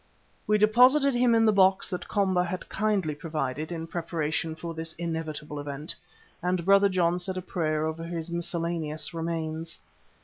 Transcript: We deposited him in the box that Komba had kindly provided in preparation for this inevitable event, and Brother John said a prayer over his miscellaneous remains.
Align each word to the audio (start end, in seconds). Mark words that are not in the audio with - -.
We 0.47 0.57
deposited 0.57 1.13
him 1.13 1.35
in 1.35 1.45
the 1.45 1.51
box 1.51 1.87
that 1.91 2.07
Komba 2.07 2.43
had 2.43 2.67
kindly 2.69 3.13
provided 3.13 3.71
in 3.71 3.85
preparation 3.85 4.55
for 4.55 4.73
this 4.73 4.93
inevitable 4.93 5.59
event, 5.59 5.93
and 6.41 6.65
Brother 6.65 6.89
John 6.89 7.19
said 7.19 7.37
a 7.37 7.41
prayer 7.43 7.85
over 7.85 8.03
his 8.03 8.31
miscellaneous 8.31 9.13
remains. 9.13 9.77